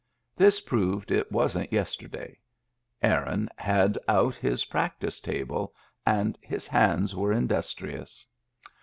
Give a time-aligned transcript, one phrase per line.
[0.35, 2.39] This proved it wasn't yesterday.
[3.03, 5.75] Aaron had out his practice table,
[6.07, 8.25] and his hands were industrious.